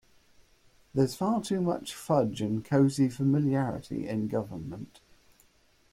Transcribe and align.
There's 0.95 1.13
far 1.13 1.43
too 1.43 1.61
much 1.61 1.93
fudge 1.93 2.41
and 2.41 2.65
cosy 2.65 3.07
familiarity 3.07 4.07
in 4.07 4.29
government. 4.29 4.99